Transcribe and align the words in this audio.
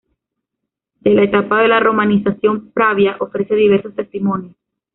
De 1.01 1.11
la 1.13 1.21
etapa 1.21 1.61
de 1.61 1.67
la 1.67 1.79
romanización, 1.79 2.71
Pravia 2.71 3.17
ofrece 3.19 3.53
diversos 3.53 3.93
testimonios. 3.93 4.55